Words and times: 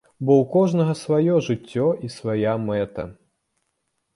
Бо 0.27 0.33
ў 0.41 0.45
кожнага 0.53 0.95
сваё 1.01 1.35
жыццё 1.49 1.85
і 2.07 2.09
свая 2.17 2.53
мэта. 2.67 3.07